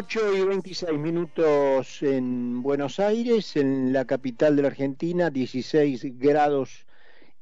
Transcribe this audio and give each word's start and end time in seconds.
8 0.00 0.34
y 0.34 0.44
26 0.46 0.98
minutos 0.98 2.02
en 2.02 2.62
Buenos 2.62 2.98
Aires, 2.98 3.54
en 3.56 3.92
la 3.92 4.06
capital 4.06 4.56
de 4.56 4.62
la 4.62 4.68
Argentina, 4.68 5.28
16 5.28 6.18
grados 6.18 6.86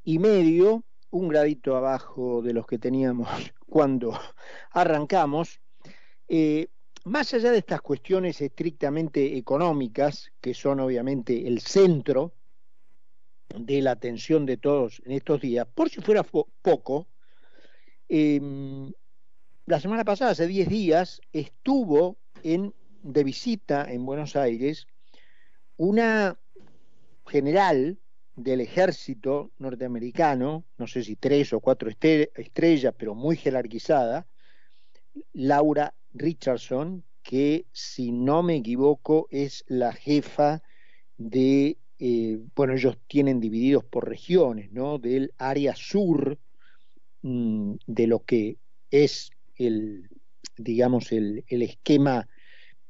y 0.03 0.19
medio, 0.19 0.83
un 1.11 1.29
gradito 1.29 1.77
abajo 1.77 2.43
de 2.43 2.53
los 2.53 2.67
que 2.67 2.81
teníamos 2.81 3.29
cuando 3.69 4.19
arrancamos. 4.73 5.61
Eh, 6.27 6.67
más 7.05 7.33
allá 7.33 7.53
de 7.53 7.59
estas 7.59 7.81
cuestiones 7.81 8.41
estrictamente 8.41 9.37
económicas, 9.37 10.33
que 10.41 10.53
son 10.53 10.81
obviamente 10.81 11.47
el 11.47 11.61
centro 11.61 12.33
de 13.57 13.83
la 13.83 13.93
atención 13.93 14.47
de 14.47 14.57
todos 14.57 15.01
en 15.07 15.13
estos 15.13 15.41
días, 15.41 15.65
por 15.73 15.91
si 15.91 16.01
fuera 16.01 16.25
poco, 16.25 17.07
em, 18.09 18.93
la 19.67 19.79
semana 19.79 20.05
pasada, 20.05 20.33
hace 20.33 20.49
10 20.49 20.69
días, 20.69 21.21
estuvo 21.33 22.17
de 22.43 23.25
visita 23.25 23.91
en 23.91 24.05
Buenos 24.05 24.37
Aires 24.37 24.87
una 25.77 26.39
general 27.27 27.99
del 28.37 28.61
ejército 28.61 29.51
norteamericano, 29.59 30.65
no 30.77 30.87
sé 30.87 31.03
si 31.03 31.17
tres 31.17 31.53
o 31.53 31.61
cuatro 31.61 31.91
estrellas, 31.91 32.95
pero 32.97 33.15
muy 33.15 33.37
jerarquizada, 33.37 34.27
Laura 35.33 35.95
Richardson, 36.13 37.05
que 37.23 37.67
si 37.73 38.13
no 38.13 38.43
me 38.43 38.57
equivoco 38.57 39.29
es 39.31 39.65
la 39.67 39.93
jefa 39.93 40.63
de, 41.17 41.79
eh, 41.99 42.39
bueno, 42.55 42.75
ellos 42.75 42.97
tienen 43.07 43.41
divididos 43.41 43.85
por 43.85 44.09
regiones, 44.09 44.73
¿no? 44.73 44.99
Del 44.99 45.35
área 45.37 45.75
sur 45.75 46.39
mm, 47.23 47.75
de 47.87 48.07
lo 48.07 48.25
que 48.25 48.59
es 48.91 49.31
el, 49.57 50.09
digamos, 50.59 51.13
el, 51.13 51.45
el 51.49 51.63
esquema 51.63 52.29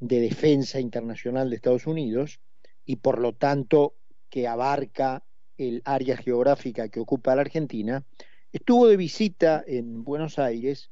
de 0.01 0.21
defensa 0.21 0.81
internacional 0.81 1.51
de 1.51 1.57
Estados 1.57 1.87
Unidos 1.87 2.41
y 2.85 2.97
por 2.97 3.21
lo 3.21 3.35
tanto 3.35 3.95
que 4.31 4.47
abarca 4.47 5.25
el 5.57 5.83
área 5.85 6.17
geográfica 6.17 6.89
que 6.89 7.01
ocupa 7.01 7.35
la 7.35 7.43
Argentina, 7.43 8.05
estuvo 8.53 8.87
de 8.87 8.97
visita 8.97 9.65
en 9.67 10.05
Buenos 10.05 10.39
Aires 10.39 10.91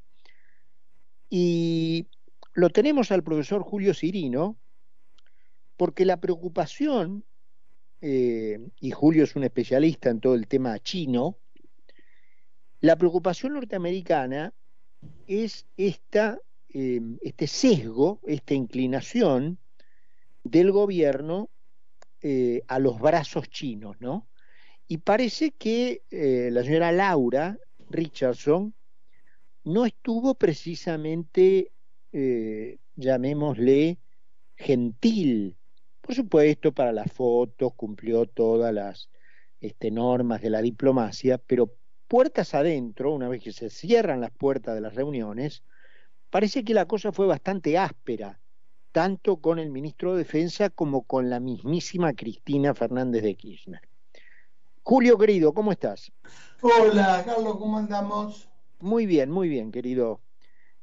y 1.30 2.06
lo 2.55 2.70
tenemos 2.70 3.12
al 3.12 3.22
profesor 3.22 3.62
Julio 3.62 3.94
Cirino 3.94 4.56
porque 5.77 6.05
la 6.05 6.18
preocupación, 6.18 7.24
eh, 8.00 8.58
y 8.80 8.90
Julio 8.90 9.24
es 9.24 9.36
un 9.36 9.44
especialista 9.44 10.11
en 10.11 10.20
todo 10.20 10.34
el 10.34 10.48
tema 10.48 10.78
chino, 10.80 11.38
la 12.80 12.96
preocupación 12.96 13.55
norteamericana 13.55 14.52
es 15.27 15.67
esta 15.77 16.40
eh, 16.68 17.00
este 17.22 17.46
sesgo, 17.46 18.20
esta 18.27 18.54
inclinación 18.54 19.58
del 20.44 20.72
gobierno 20.72 21.50
eh, 22.22 22.62
a 22.68 22.78
los 22.78 22.98
brazos 22.98 23.48
chinos, 23.48 23.96
¿no? 24.00 24.28
Y 24.88 24.98
parece 24.98 25.52
que 25.52 26.02
eh, 26.10 26.50
la 26.52 26.62
señora 26.62 26.92
Laura 26.92 27.58
Richardson 27.90 28.74
no 29.64 29.84
estuvo 29.84 30.34
precisamente, 30.34 31.72
llamémosle, 32.94 33.98
gentil. 34.54 35.56
Por 36.00 36.14
supuesto, 36.14 36.72
para 36.72 36.92
las 36.92 37.12
fotos 37.12 37.74
cumplió 37.74 38.27
todas 38.27 38.72
las 38.72 39.10
este, 39.60 39.90
normas 39.90 40.40
de 40.40 40.50
la 40.50 40.62
diplomacia, 40.62 41.38
pero 41.38 41.74
puertas 42.06 42.54
adentro, 42.54 43.12
una 43.12 43.28
vez 43.28 43.42
que 43.42 43.52
se 43.52 43.70
cierran 43.70 44.20
las 44.20 44.30
puertas 44.30 44.74
de 44.74 44.80
las 44.80 44.94
reuniones, 44.94 45.64
parece 46.31 46.64
que 46.64 46.75
la 46.75 46.87
cosa 46.87 47.13
fue 47.13 47.27
bastante 47.27 47.79
áspera, 47.79 48.41
tanto 48.92 49.39
con 49.39 49.59
el 49.59 49.70
ministro 49.70 50.13
de 50.13 50.19
Defensa 50.19 50.70
como 50.70 51.03
con 51.03 51.31
la 51.31 51.41
mismísima 51.41 52.14
Cristina 52.14 52.75
Fernández 52.75 53.23
de 53.23 53.35
Kirchner. 53.35 53.81
Julio, 54.83 55.19
querido, 55.19 55.53
¿cómo 55.53 55.73
estás? 55.73 56.13
Hola, 56.61 57.23
Carlos, 57.27 57.57
¿cómo 57.59 57.79
andamos? 57.79 58.48
Muy 58.81 59.07
bien, 59.07 59.31
muy 59.31 59.48
bien, 59.48 59.73
querido. 59.73 60.20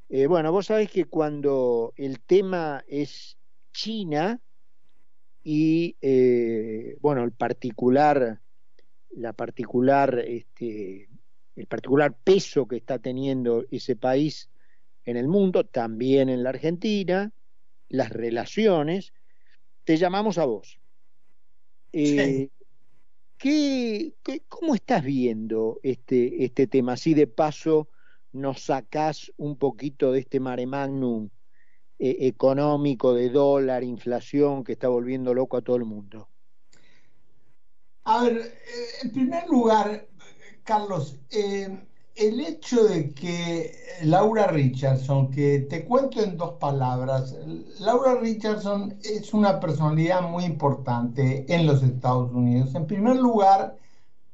Eh, 0.10 0.28
bueno, 0.28 0.52
vos 0.52 0.68
sabés 0.68 0.92
que 0.92 1.06
cuando 1.06 1.94
el 1.96 2.20
tema 2.20 2.84
es 2.88 3.38
China 3.72 4.40
y, 5.44 5.96
eh, 6.02 6.98
bueno, 7.02 7.24
el 7.24 7.32
particular, 7.32 8.42
la 9.12 9.34
particular, 9.34 10.20
este, 10.20 11.10
el 11.56 11.66
particular 11.68 12.14
peso 12.14 12.68
que 12.68 12.78
está 12.78 13.00
teniendo 13.00 13.66
ese 13.72 13.96
país 13.96 14.50
en 15.06 15.18
el 15.18 15.28
mundo, 15.28 15.66
también 15.66 16.30
en 16.30 16.44
la 16.44 16.50
Argentina, 16.50 17.32
las 17.90 18.10
relaciones, 18.10 19.14
te 19.84 19.98
llamamos 19.98 20.38
a 20.38 20.46
vos. 20.46 20.80
Eh, 21.92 22.50
¿qué, 23.38 24.14
cómo 24.48 24.74
estás 24.74 25.04
viendo 25.04 25.80
este, 25.84 26.44
este 26.44 26.68
tema? 26.68 26.94
Así 26.94 27.14
de 27.14 27.28
paso 27.28 27.90
nos 28.32 28.64
sacás 28.64 29.32
un 29.38 29.58
poquito 29.58 30.12
de 30.12 30.22
este 30.22 30.40
mare 30.40 30.66
magnum 30.66 31.30
eh, 32.00 32.18
económico 32.22 33.14
de 33.14 33.30
dólar, 33.30 33.84
inflación 33.84 34.64
que 34.64 34.74
está 34.74 34.88
volviendo 34.88 35.34
loco 35.34 35.58
a 35.58 35.62
todo 35.62 35.76
el 35.76 35.86
mundo. 35.86 36.30
A 38.06 38.24
ver, 38.24 38.38
eh, 38.38 38.88
en 39.04 39.12
primer 39.12 39.48
lugar, 39.48 40.08
Carlos, 40.64 41.20
el 42.16 42.40
hecho 42.42 42.84
de 42.84 43.14
que 43.14 43.76
Laura 44.04 44.48
Richardson, 44.48 45.32
que 45.32 45.60
te 45.60 45.86
cuento 45.86 46.22
en 46.22 46.38
dos 46.38 46.54
palabras, 46.60 47.36
Laura 47.80 48.16
Richardson 48.16 48.98
es 49.04 49.34
una 49.34 49.60
personalidad 49.60 50.22
muy 50.22 50.44
importante 50.44 51.46
en 51.54 51.66
los 51.66 51.82
Estados 51.82 52.32
Unidos. 52.32 52.76
En 52.76 52.86
primer 52.86 53.16
lugar, 53.16 53.78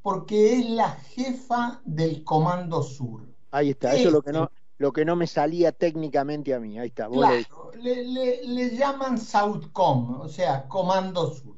porque 0.01 0.57
es 0.57 0.69
la 0.69 0.89
jefa 0.89 1.81
del 1.85 2.23
Comando 2.23 2.83
Sur. 2.83 3.21
Ahí 3.51 3.71
está, 3.71 3.95
eso 3.95 4.09
es 4.09 4.13
lo 4.13 4.21
que 4.21 4.33
no, 4.33 4.51
lo 4.77 4.91
que 4.91 5.05
no 5.05 5.15
me 5.15 5.27
salía 5.27 5.71
técnicamente 5.71 6.53
a 6.53 6.59
mí. 6.59 6.77
Ahí 6.77 6.89
está. 6.89 7.07
Claro, 7.07 7.71
le, 7.81 8.45
le 8.45 8.75
llaman 8.75 9.17
Southcom, 9.17 10.21
o 10.21 10.27
sea, 10.27 10.67
Comando 10.67 11.33
Sur. 11.33 11.55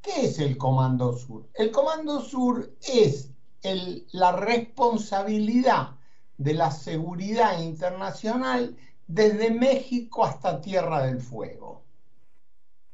¿Qué 0.00 0.26
es 0.26 0.38
el 0.38 0.56
Comando 0.56 1.16
Sur? 1.16 1.48
El 1.54 1.70
Comando 1.70 2.20
Sur 2.20 2.72
es 2.80 3.30
la 3.62 4.32
responsabilidad 4.32 5.96
de 6.36 6.54
la 6.54 6.70
seguridad 6.70 7.60
internacional 7.60 8.76
desde 9.06 9.50
México 9.50 10.24
hasta 10.24 10.60
Tierra 10.60 11.06
del 11.06 11.20
Fuego. 11.20 11.82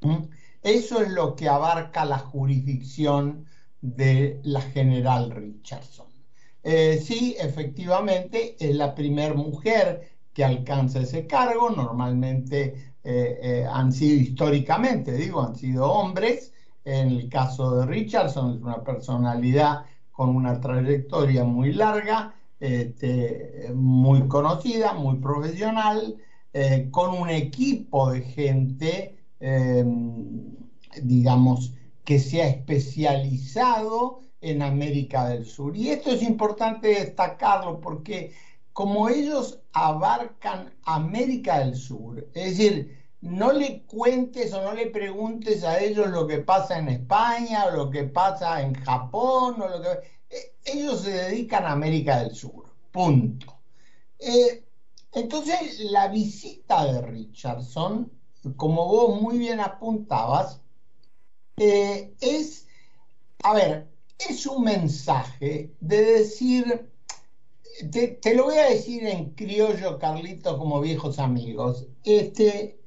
¿Mm? 0.00 0.24
Eso 0.62 1.02
es 1.02 1.10
lo 1.10 1.36
que 1.36 1.48
abarca 1.48 2.04
la 2.04 2.18
jurisdicción 2.18 3.46
de 3.80 4.40
la 4.44 4.62
general 4.62 5.30
Richardson. 5.30 6.06
Eh, 6.62 6.98
sí, 7.04 7.36
efectivamente, 7.38 8.56
es 8.58 8.74
la 8.74 8.94
primera 8.94 9.34
mujer 9.34 10.16
que 10.32 10.44
alcanza 10.44 11.00
ese 11.00 11.26
cargo. 11.26 11.68
Normalmente 11.68 12.94
eh, 13.04 13.38
eh, 13.42 13.66
han 13.70 13.92
sido 13.92 14.20
históricamente, 14.22 15.12
digo, 15.12 15.42
han 15.42 15.56
sido 15.56 15.90
hombres. 15.92 16.52
En 16.84 17.08
el 17.08 17.28
caso 17.28 17.76
de 17.76 17.86
Richardson 17.86 18.56
es 18.56 18.62
una 18.62 18.82
personalidad 18.82 19.84
con 20.14 20.34
una 20.36 20.60
trayectoria 20.60 21.44
muy 21.44 21.72
larga, 21.72 22.34
este, 22.60 23.70
muy 23.74 24.28
conocida, 24.28 24.94
muy 24.94 25.16
profesional, 25.18 26.16
eh, 26.52 26.88
con 26.92 27.18
un 27.20 27.28
equipo 27.30 28.12
de 28.12 28.22
gente, 28.22 29.16
em, 29.40 30.54
digamos, 31.02 31.72
que 32.04 32.18
se 32.20 32.42
ha 32.42 32.48
especializado 32.48 34.20
en 34.40 34.62
América 34.62 35.26
del 35.28 35.46
Sur. 35.46 35.76
Y 35.76 35.90
esto 35.90 36.10
es 36.10 36.22
importante 36.22 36.88
destacarlo 36.88 37.80
porque 37.80 38.32
como 38.72 39.08
ellos 39.08 39.60
abarcan 39.72 40.74
América 40.84 41.58
del 41.58 41.74
Sur, 41.74 42.28
es 42.34 42.56
decir, 42.56 43.03
no 43.24 43.52
le 43.52 43.82
cuentes 43.84 44.52
o 44.52 44.62
no 44.62 44.74
le 44.74 44.86
preguntes 44.88 45.64
a 45.64 45.80
ellos 45.80 46.08
lo 46.08 46.26
que 46.26 46.38
pasa 46.38 46.78
en 46.78 46.90
España 46.90 47.64
o 47.66 47.70
lo 47.70 47.90
que 47.90 48.04
pasa 48.04 48.60
en 48.60 48.74
Japón 48.74 49.62
o 49.62 49.68
lo 49.68 49.80
que... 49.80 49.88
Eh, 50.28 50.54
ellos 50.64 51.00
se 51.00 51.10
dedican 51.10 51.64
a 51.64 51.72
América 51.72 52.22
del 52.22 52.34
Sur, 52.34 52.66
punto. 52.92 53.60
Eh, 54.18 54.62
entonces, 55.12 55.80
la 55.80 56.08
visita 56.08 56.84
de 56.84 57.00
Richardson, 57.00 58.12
como 58.56 58.86
vos 58.86 59.20
muy 59.20 59.38
bien 59.38 59.60
apuntabas, 59.60 60.60
eh, 61.56 62.12
es, 62.20 62.66
a 63.42 63.54
ver, 63.54 63.88
es 64.18 64.44
un 64.46 64.64
mensaje 64.64 65.72
de 65.80 66.02
decir, 66.02 66.90
te, 67.90 68.08
te, 68.08 68.34
lo 68.34 68.44
voy 68.44 68.58
a 68.58 68.68
decir 68.68 69.06
en 69.06 69.30
criollo, 69.30 69.98
Carlito, 69.98 70.58
como 70.58 70.82
viejos 70.82 71.18
amigos, 71.18 71.86
este, 72.04 72.83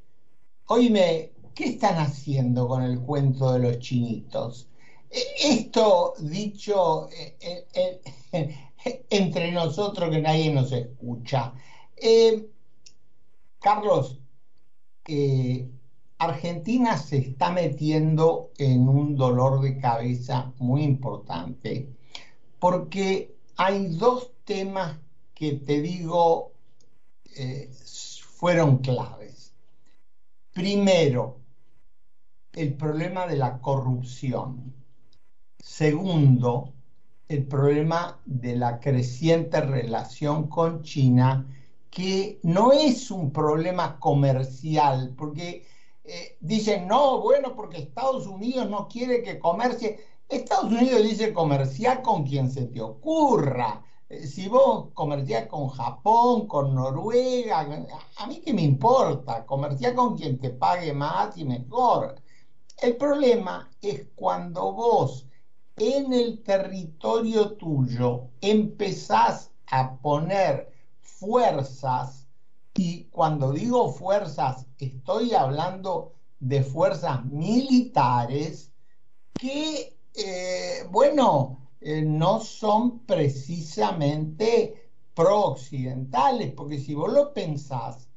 Oíme, 0.68 1.32
¿qué 1.56 1.66
están 1.66 1.98
haciendo 1.98 2.68
con 2.68 2.84
el 2.84 3.00
cuento 3.02 3.52
de 3.54 3.60
los 3.60 3.80
chinitos? 3.80 4.68
E, 5.10 5.22
esto 5.40 6.14
dicho 6.20 7.08
eh, 7.12 8.02
entre 9.10 9.52
nosotros 9.52 10.10
que 10.10 10.22
nadie 10.22 10.50
nos 10.52 10.72
escucha. 10.72 11.54
Carlos, 13.60 14.20
Argentina 16.20 16.98
se 16.98 17.18
está 17.18 17.52
metiendo 17.52 18.52
en 18.58 18.88
un 18.90 19.16
dolor 19.16 19.62
de 19.62 19.78
cabeza 19.78 20.52
muy 20.58 20.84
importante 20.84 21.90
porque 22.60 23.36
hay 23.58 23.88
dos 23.90 24.32
temas 24.46 25.00
que 25.36 25.54
te 25.54 25.82
digo 25.82 26.54
eh, 27.36 27.70
fueron 28.22 28.82
claves. 28.82 29.54
Primero, 30.58 31.24
el 32.54 32.76
problema 32.76 33.26
de 33.28 33.38
la 33.38 33.60
corrupción. 33.62 34.74
Segundo, 35.60 36.74
el 37.28 37.46
problema 37.48 38.22
de 38.26 38.56
la 38.56 38.80
creciente 38.80 39.62
relación 39.62 40.50
con 40.50 40.84
China, 40.84 41.48
que 41.92 42.40
no 42.44 42.74
es 42.74 43.12
un 43.12 43.32
problema 43.32 44.00
comercial, 44.00 45.14
porque 45.18 45.66
eh, 46.04 46.38
dicen, 46.42 46.88
no, 46.88 47.22
bueno, 47.22 47.56
porque 47.56 47.80
Estados 47.80 48.28
Unidos 48.28 48.70
no 48.70 48.88
quiere 48.88 49.24
que 49.24 49.40
comercie. 49.40 50.00
Estados 50.30 50.72
Unidos 50.72 51.04
dice 51.04 51.34
comerciar 51.34 52.02
con 52.02 52.26
quien 52.26 52.50
se 52.52 52.66
te 52.68 52.82
ocurra. 52.82 53.84
Eh, 54.10 54.26
si 54.26 54.48
vos 54.48 54.88
comerciás 54.94 55.48
con 55.48 55.68
Japón, 55.68 56.48
con 56.48 56.74
Noruega, 56.74 57.60
a 58.18 58.28
mí 58.28 58.42
qué 58.42 58.54
me 58.54 58.62
importa, 58.62 59.46
comerciar 59.46 59.96
con 59.96 60.16
quien 60.18 60.40
te 60.40 60.50
pague 60.52 60.94
más 60.94 61.38
y 61.38 61.44
mejor. 61.44 62.16
El 62.78 62.96
problema 62.96 63.70
es 63.82 64.08
cuando 64.16 64.72
vos 64.74 65.28
en 65.76 66.14
el 66.14 66.42
territorio 66.42 67.54
tuyo 67.54 68.30
empezás 68.42 69.52
a 69.68 69.98
poner 69.98 70.72
fuerzas, 71.02 72.28
y 72.76 73.06
cuando 73.06 73.52
digo 73.52 73.92
fuerzas 73.92 74.68
estoy 74.78 75.34
hablando 75.34 76.14
de 76.40 76.64
fuerzas 76.64 77.26
militares 77.26 78.72
que, 79.34 79.98
eh, 80.14 80.88
bueno, 80.92 81.67
eh, 81.82 82.02
no 82.02 82.40
son 82.40 83.00
precisamente 83.00 84.90
pro-occidentales, 85.14 86.54
porque 86.54 86.80
si 86.80 86.94
vos 86.94 87.12
lo 87.12 87.34
pensás, 87.34 88.08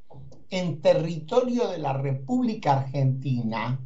en 0.50 0.80
territorio 0.80 1.68
de 1.68 1.78
la 1.78 1.92
República 1.92 2.80
Argentina, 2.80 3.78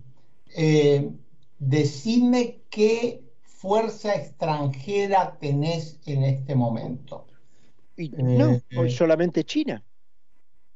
eh, 0.56 1.10
decime 1.58 2.62
qué 2.70 3.22
fuerza 3.42 4.14
extranjera 4.14 5.38
tenés 5.38 6.00
en 6.06 6.24
este 6.24 6.54
momento. 6.54 7.26
no, 7.96 8.60
hoy 8.76 8.90
solamente 8.90 9.44
China. 9.44 9.84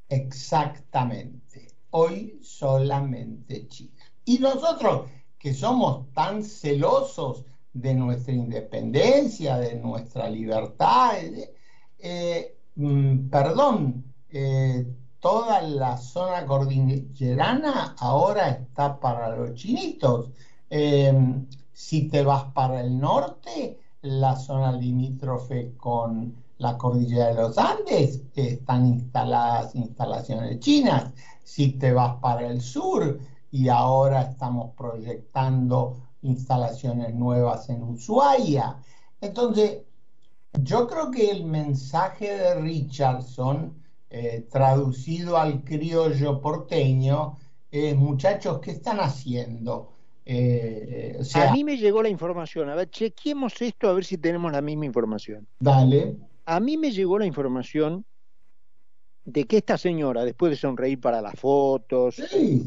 Exactamente, 0.08 1.68
hoy 1.90 2.38
solamente 2.42 3.66
China. 3.68 4.04
Y 4.24 4.38
nosotros, 4.38 5.10
que 5.38 5.54
somos 5.54 6.12
tan 6.12 6.44
celosos 6.44 7.44
de 7.72 7.94
nuestra 7.94 8.32
independencia, 8.32 9.58
de 9.58 9.76
nuestra 9.76 10.28
libertad. 10.28 11.14
Eh, 11.98 12.56
mm, 12.76 13.28
perdón, 13.28 14.04
eh, 14.30 14.86
toda 15.20 15.62
la 15.62 15.96
zona 15.96 16.46
cordillerana 16.46 17.96
ahora 17.98 18.48
está 18.50 18.98
para 18.98 19.36
los 19.36 19.54
chinitos. 19.54 20.30
Eh, 20.70 21.12
si 21.72 22.08
te 22.08 22.22
vas 22.22 22.44
para 22.52 22.80
el 22.80 22.98
norte, 22.98 23.78
la 24.02 24.36
zona 24.36 24.72
limítrofe 24.72 25.74
con 25.76 26.34
la 26.58 26.76
cordillera 26.76 27.28
de 27.28 27.34
los 27.34 27.58
Andes, 27.58 28.22
están 28.34 28.86
instaladas 28.86 29.74
instalaciones 29.74 30.58
chinas. 30.60 31.12
Si 31.44 31.72
te 31.72 31.92
vas 31.92 32.16
para 32.20 32.46
el 32.48 32.60
sur, 32.60 33.18
y 33.50 33.68
ahora 33.68 34.22
estamos 34.22 34.74
proyectando 34.74 36.07
instalaciones 36.22 37.14
nuevas 37.14 37.68
en 37.68 37.82
Ushuaia. 37.82 38.76
Entonces, 39.20 39.82
yo 40.62 40.86
creo 40.86 41.10
que 41.10 41.30
el 41.30 41.44
mensaje 41.44 42.36
de 42.36 42.54
Richardson, 42.56 43.74
eh, 44.10 44.46
traducido 44.50 45.36
al 45.36 45.62
criollo 45.64 46.40
porteño, 46.40 47.36
es, 47.70 47.96
muchachos, 47.96 48.60
¿qué 48.60 48.72
están 48.72 48.98
haciendo? 49.00 49.92
Eh, 50.24 51.18
a 51.34 51.52
mí 51.52 51.64
me 51.64 51.76
llegó 51.78 52.02
la 52.02 52.08
información, 52.10 52.68
a 52.68 52.74
ver, 52.74 52.90
chequemos 52.90 53.60
esto 53.62 53.88
a 53.88 53.94
ver 53.94 54.04
si 54.04 54.18
tenemos 54.18 54.52
la 54.52 54.60
misma 54.60 54.84
información. 54.84 55.46
Dale. 55.58 56.16
A 56.44 56.60
mí 56.60 56.76
me 56.76 56.90
llegó 56.90 57.18
la 57.18 57.26
información 57.26 58.04
de 59.24 59.44
que 59.44 59.58
esta 59.58 59.76
señora, 59.78 60.24
después 60.24 60.50
de 60.50 60.56
sonreír 60.56 61.00
para 61.00 61.20
las 61.20 61.38
fotos 61.38 62.18
Y, 62.34 62.64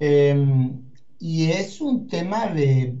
Em, 0.00 0.82
y 1.20 1.52
es 1.52 1.80
un 1.80 2.08
tema 2.08 2.48
de, 2.48 2.98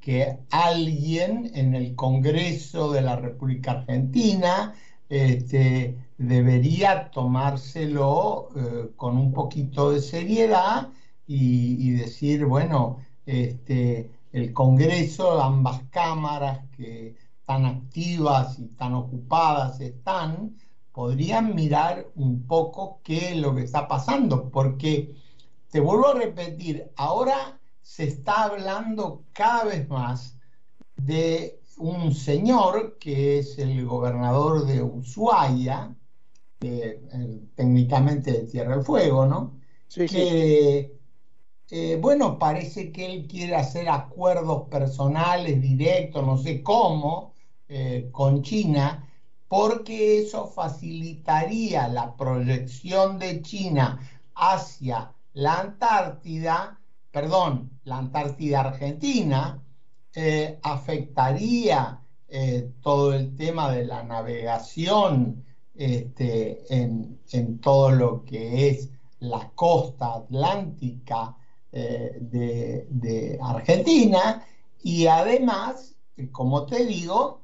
que 0.00 0.38
alguien 0.50 1.50
en 1.52 1.74
el 1.74 1.96
Congreso 1.96 2.92
de 2.92 3.02
la 3.02 3.16
República 3.16 3.72
Argentina 3.72 4.72
este, 5.08 5.96
debería 6.16 7.10
tomárselo 7.10 8.50
eh, 8.54 8.90
con 8.94 9.18
un 9.18 9.32
poquito 9.32 9.90
de 9.90 10.00
seriedad 10.00 10.90
y 11.26 11.90
decir, 11.92 12.44
bueno, 12.44 12.98
este, 13.26 14.10
el 14.32 14.52
Congreso, 14.52 15.40
ambas 15.40 15.82
cámaras 15.90 16.60
que 16.76 17.16
tan 17.44 17.66
activas 17.66 18.58
y 18.58 18.68
tan 18.68 18.94
ocupadas 18.94 19.80
están, 19.80 20.56
podrían 20.92 21.54
mirar 21.54 22.06
un 22.14 22.46
poco 22.46 23.00
qué 23.02 23.30
es 23.30 23.36
lo 23.36 23.54
que 23.54 23.62
está 23.62 23.88
pasando, 23.88 24.50
porque 24.50 25.14
te 25.70 25.80
vuelvo 25.80 26.08
a 26.08 26.14
repetir, 26.14 26.90
ahora 26.96 27.58
se 27.80 28.04
está 28.04 28.44
hablando 28.44 29.24
cada 29.32 29.64
vez 29.64 29.88
más 29.88 30.36
de 30.96 31.60
un 31.78 32.14
señor 32.14 32.96
que 32.98 33.38
es 33.38 33.58
el 33.58 33.84
gobernador 33.84 34.66
de 34.66 34.82
Ushuaia, 34.82 35.94
eh, 36.60 37.00
técnicamente 37.56 38.32
de 38.32 38.44
Tierra 38.44 38.76
del 38.76 38.84
Fuego, 38.84 39.26
¿no? 39.26 39.58
Sí, 39.88 40.06
que 40.06 41.01
eh, 41.74 41.96
bueno, 41.98 42.38
parece 42.38 42.92
que 42.92 43.06
él 43.06 43.26
quiere 43.26 43.56
hacer 43.56 43.88
acuerdos 43.88 44.68
personales, 44.68 45.58
directos, 45.62 46.22
no 46.22 46.36
sé 46.36 46.62
cómo, 46.62 47.32
eh, 47.66 48.10
con 48.12 48.42
China, 48.42 49.08
porque 49.48 50.18
eso 50.18 50.48
facilitaría 50.48 51.88
la 51.88 52.14
proyección 52.14 53.18
de 53.18 53.40
China 53.40 54.06
hacia 54.34 55.14
la 55.32 55.60
Antártida, 55.60 56.78
perdón, 57.10 57.70
la 57.84 57.96
Antártida 57.98 58.60
Argentina, 58.60 59.62
eh, 60.14 60.58
afectaría 60.62 61.98
todo 62.80 63.14
el 63.14 63.34
tema 63.36 63.70
de 63.72 63.84
la 63.84 64.02
navegación 64.02 65.44
este, 65.74 66.64
en, 66.74 67.18
todo 67.60 67.90
lo 67.90 68.24
que 68.24 68.68
es 68.68 68.90
la 69.20 69.50
costa 69.54 70.14
atlántica 70.14 71.36
eh, 71.74 72.18
de, 72.20 73.38
Argentina 73.40 74.44
y 74.82 75.06
además, 75.06 75.94
como 76.30 76.66
te 76.66 76.84
digo, 76.84 77.40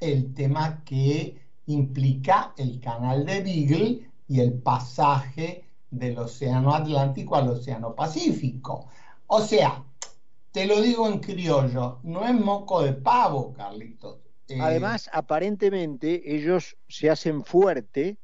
el 0.00 0.34
tema 0.34 0.82
que 0.84 1.40
implica 1.66 2.52
el 2.56 2.80
canal 2.80 3.24
de 3.24 3.40
Beagle 3.40 4.10
y 4.26 4.40
el 4.40 4.54
pasaje 4.54 5.64
del 5.90 6.18
Océano 6.18 6.74
Atlántico 6.74 7.36
al 7.36 7.50
Océano 7.50 7.94
Pacífico. 7.94 8.88
O 9.28 9.40
sea, 9.40 9.84
te 10.50 10.66
lo 10.66 10.80
digo 10.80 11.06
en 11.06 11.20
criollo, 11.20 12.00
no 12.02 12.26
es 12.26 12.34
moco 12.34 12.82
de 12.82 12.94
pavo, 12.94 13.52
Carlitos. 13.52 14.18
Eh, 14.48 14.58
Además, 14.60 15.08
aparentemente 15.12 16.34
ellos 16.34 16.76
se 16.88 17.08
hacen 17.08 17.44
fuerte 17.44 18.18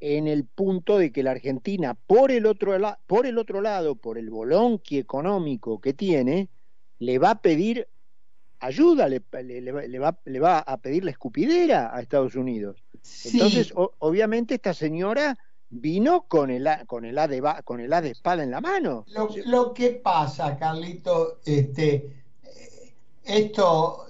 en 0.00 0.28
el 0.28 0.44
punto 0.44 0.98
de 0.98 1.12
que 1.12 1.22
la 1.22 1.30
Argentina, 1.30 1.94
por 1.94 2.30
el 2.30 2.46
otro, 2.46 2.76
por 3.06 3.26
el 3.26 3.38
otro 3.38 3.60
lado, 3.60 3.96
por 3.96 4.18
el 4.18 4.30
bolonqui 4.30 4.98
económico 4.98 5.80
que 5.80 5.94
tiene, 5.94 6.48
le 6.98 7.18
va 7.18 7.30
a 7.30 7.40
pedir 7.40 7.88
ayuda, 8.60 9.08
le, 9.08 9.20
va, 9.20 10.58
a 10.58 10.76
pedir 10.78 11.04
la 11.04 11.10
escupidera 11.10 11.94
a 11.94 12.00
Estados 12.00 12.34
Unidos. 12.34 12.82
Entonces, 13.24 13.72
obviamente, 13.74 14.54
esta 14.54 14.72
señora 14.72 15.38
vino 15.70 16.26
con 16.28 16.50
el, 16.50 16.68
con 16.86 17.04
el, 17.04 17.18
A 17.18 17.28
de, 17.28 17.42
con 17.64 17.80
el 17.80 17.92
A 17.92 18.00
de 18.00 18.10
espada 18.10 18.42
en 18.42 18.50
la 18.50 18.60
mano. 18.60 19.04
Lo, 19.46 19.74
que 19.74 19.90
pasa, 19.90 20.56
Carlito, 20.56 21.40
este, 21.44 21.94
eh, 22.42 22.94
esto, 23.24 24.06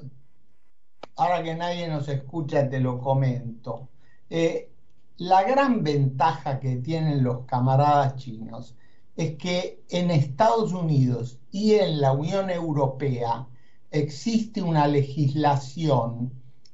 ahora 1.17 1.43
que 1.43 1.55
nadie 1.55 1.89
nos 1.89 2.09
escucha, 2.09 2.69
te 2.69 2.81
lo 2.81 3.01
comento. 3.01 3.89
Eh, 4.31 4.71
la 5.17 5.45
gran 5.45 5.85
ventaja 5.85 6.59
que 6.59 6.77
tienen 6.77 7.23
los 7.23 7.45
camaradas 7.47 8.17
chinos 8.17 8.75
es 9.17 9.37
que 9.37 9.85
en 9.91 10.11
Estados 10.11 10.73
Unidos 10.73 11.39
y 11.53 11.75
en 11.75 12.01
la 12.01 12.13
Unión 12.13 12.51
Europea 12.51 13.47
existe 13.91 14.61
una 14.61 14.89
legislación 14.89 16.33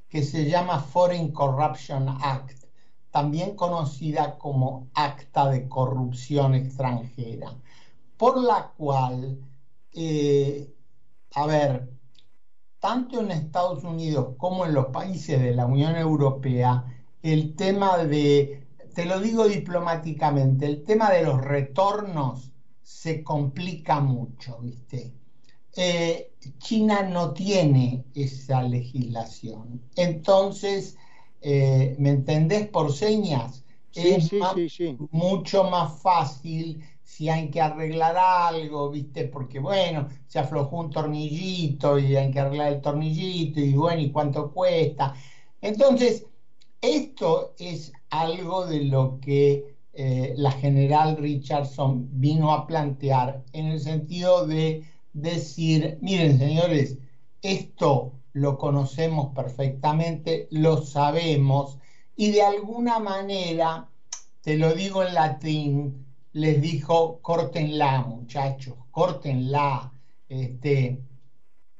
que 0.09 0.23
se 0.23 0.49
llama 0.49 0.81
Foreign 0.81 1.33
Corruption 1.33 2.09
Act, 2.09 2.65
también 3.11 3.57
conocida 3.57 4.39
como 4.39 4.89
Acta 4.95 5.51
de 5.51 5.69
Corrupción 5.69 6.55
Extranjera, 6.55 7.55
por 8.17 8.43
la 8.43 8.73
cual, 8.77 9.39
eh, 9.93 10.75
a 11.35 11.47
ver, 11.47 11.91
tanto 12.79 13.21
en 13.21 13.33
Estados 13.33 13.85
Unidos 13.85 14.35
como 14.39 14.65
en 14.65 14.73
los 14.73 14.87
países 14.87 15.41
de 15.41 15.55
la 15.55 15.67
Unión 15.67 15.95
Europea, 15.97 16.85
el 17.23 17.55
tema 17.55 17.99
de, 17.99 18.67
te 18.95 19.05
lo 19.05 19.21
digo 19.21 19.47
diplomáticamente, 19.47 20.67
el 20.67 20.83
tema 20.85 21.11
de 21.11 21.23
los 21.23 21.41
retornos 21.41 22.53
se 22.83 23.23
complica 23.23 24.01
mucho, 24.01 24.59
¿viste? 24.61 25.13
Eh, 25.77 26.33
China 26.59 27.03
no 27.03 27.33
tiene 27.33 28.05
esa 28.15 28.63
legislación. 28.63 29.83
Entonces, 29.97 30.97
eh, 31.41 31.95
¿me 31.99 32.11
entendés 32.11 32.69
por 32.69 32.93
señas? 32.93 33.65
es 33.95 34.31
mucho 35.11 35.65
más 35.65 36.01
fácil 36.01 36.83
si 37.03 37.29
hay 37.29 37.51
que 37.51 37.61
arreglar 37.61 38.17
algo, 38.17 38.91
¿viste? 38.91 39.25
Porque 39.25 39.59
bueno, 39.59 40.09
se 40.27 40.39
aflojó 40.39 40.79
un 40.79 40.91
tornillito 40.91 41.99
y 41.99 42.15
hay 42.17 42.31
que 42.31 42.41
arreglar 42.41 42.73
el 42.73 42.81
tornillito 42.81 43.61
y 43.61 43.73
bueno, 43.73 44.01
¿y 44.01 44.13
cuánto 44.13 44.53
cuesta? 44.53 45.15
Entonces, 45.61 46.27
esto 46.81 47.55
es 47.59 47.93
algo 48.11 48.67
de 48.67 48.85
lo 48.85 49.19
que 49.21 49.77
eh, 49.93 50.35
la 50.37 50.53
general 50.53 51.17
Richardson 51.17 52.09
vino 52.13 52.53
a 52.53 52.67
plantear 52.67 53.43
en 53.53 53.67
el 53.67 53.81
sentido 53.81 54.47
de 54.47 54.85
decir, 55.13 55.99
miren 56.01 56.39
señores, 56.39 56.99
esto 57.43 58.13
lo 58.33 58.59
conocemos 58.59 59.35
perfectamente, 59.35 60.47
lo 60.51 60.83
sabemos 60.83 61.79
y 62.17 62.31
de 62.31 62.43
alguna 62.43 62.99
manera, 62.99 63.89
te 64.43 64.57
lo 64.57 64.75
digo 64.75 65.03
en 65.03 65.15
latín, 65.15 66.07
les 66.33 66.61
dijo, 66.61 67.19
córtenla 67.23 68.03
muchachos, 68.03 68.77
córtenla. 68.91 69.93
Este, 70.29 71.01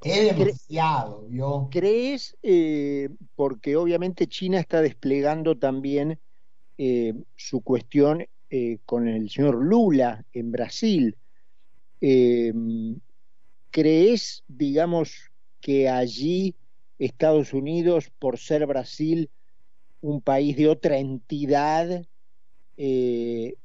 es 0.03 0.37
demasiado, 0.37 1.27
¿vio? 1.29 1.69
¿Crees, 1.71 2.37
eh, 2.43 3.11
porque 3.35 3.77
obviamente 3.77 4.27
China 4.27 4.59
está 4.59 4.81
desplegando 4.81 5.59
también 5.59 6.19
eh, 6.79 7.15
su 7.37 7.61
cuestión 7.61 8.27
eh, 8.49 8.79
con 8.87 9.09
el 9.09 9.29
señor 9.31 9.57
Lula 9.57 10.25
en 10.33 10.53
Brasil, 10.53 11.17
¿crees, 13.71 14.45
digamos, 14.49 15.31
que 15.61 15.89
allí 15.89 16.57
Estados 16.99 17.53
Unidos, 17.53 18.11
por 18.19 18.39
ser 18.39 18.67
Brasil 18.67 19.31
un 20.01 20.23
país 20.23 20.57
de 20.57 20.69
otra 20.69 20.99
entidad, 20.99 22.07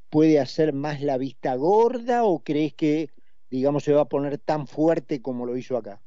puede 0.10 0.39
hacer 0.39 0.74
más 0.74 1.01
la 1.01 1.18
vista 1.18 1.56
gorda 1.56 2.25
o 2.25 2.44
crees 2.44 2.74
que, 2.74 3.10
digamos, 3.50 3.86
se 3.86 3.94
va 3.94 4.01
a 4.01 4.10
poner 4.10 4.38
tan 4.38 4.68
fuerte 4.68 5.22
como 5.22 5.46
lo 5.46 5.56
hizo 5.56 5.77
acá? 5.77 6.01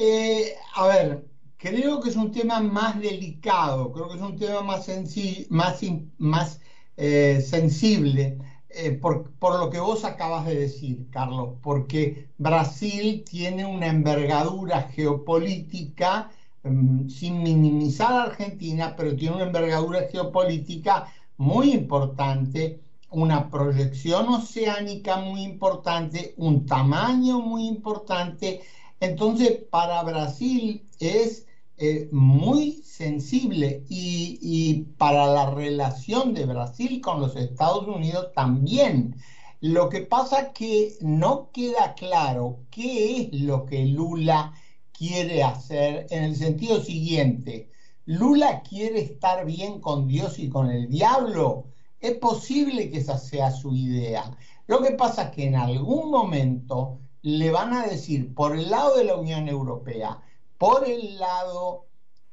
Eh, 0.00 0.54
a 0.76 0.86
ver, 0.86 1.26
creo 1.56 2.00
que 2.00 2.08
es 2.10 2.14
un 2.16 2.30
tema 2.30 2.60
más 2.60 3.00
delicado, 3.00 3.90
creo 3.90 4.08
que 4.08 4.14
es 4.14 4.20
un 4.22 4.36
tema 4.38 4.62
más, 4.62 6.60
eh, 6.96 7.40
sensible 7.40 8.38
eh, 8.68 8.92
por, 8.92 9.32
lo 9.58 9.68
que 9.70 9.80
vos 9.80 10.04
acabas 10.04 10.44
de 10.46 10.54
decir, 10.56 11.10
Carlos, 11.10 11.56
porque 11.62 12.28
Brasil 12.38 13.24
tiene 13.28 13.66
una 13.66 13.88
envergadura 13.88 14.82
geopolítica, 14.82 16.30
mm, 16.62 17.08
sin 17.08 17.42
minimizar 17.42 18.12
a 18.12 18.22
Argentina, 18.24 18.94
pero 18.96 19.16
tiene 19.16 19.34
una 19.36 19.46
envergadura 19.46 20.06
geopolítica 20.10 21.12
muy 21.38 21.72
importante, 21.72 22.80
una 23.10 23.50
proyección 23.50 24.28
oceánica 24.28 25.16
muy 25.16 25.42
importante, 25.42 26.34
un 26.36 26.66
tamaño 26.66 27.40
muy 27.40 27.66
importante 27.66 28.60
entonces, 29.00 29.64
para 29.70 30.02
Brasil 30.02 30.84
es 30.98 31.46
eh, 31.76 32.08
muy 32.10 32.82
sensible 32.82 33.84
y, 33.88 34.82
para 34.96 35.26
la 35.28 35.50
relación 35.50 36.34
de 36.34 36.44
Brasil 36.46 37.00
con 37.00 37.20
los 37.20 37.36
Estados 37.36 37.86
Unidos 37.86 38.32
también. 38.34 39.16
Lo 39.60 39.88
que 39.88 40.00
pasa 40.02 40.52
que 40.52 40.96
no 41.00 41.50
queda 41.52 41.94
claro 41.94 42.58
qué 42.70 43.18
es 43.32 43.40
lo 43.40 43.64
que 43.64 43.86
Lula 43.86 44.52
quiere 44.92 45.42
hacer 45.44 46.06
en 46.10 46.24
el 46.24 46.36
sentido 46.36 46.80
siguiente. 46.80 47.68
Lula 48.06 48.62
quiere 48.62 49.00
estar 49.00 49.44
bien 49.44 49.80
con 49.80 50.06
Dios 50.08 50.38
y 50.38 50.48
con 50.48 50.70
el 50.70 50.88
diablo. 50.88 51.68
Es 52.00 52.16
posible 52.18 52.90
que 52.90 52.98
esa 52.98 53.18
sea 53.18 53.50
su 53.52 53.74
idea. 53.74 54.30
Lo 54.66 54.80
que 54.82 54.92
pasa 54.92 55.24
es 55.24 55.30
que 55.30 55.44
en 55.46 55.56
algún 55.56 56.10
momento 56.10 57.00
le 57.36 57.50
van 57.50 57.74
a 57.74 57.86
decir 57.86 58.34
por 58.34 58.56
el 58.56 58.70
lado 58.70 58.96
de 58.96 59.04
la 59.04 59.16
Unión 59.16 59.48
Europea, 59.48 60.18
por 60.56 60.88
el 60.88 61.18
lado 61.18 61.86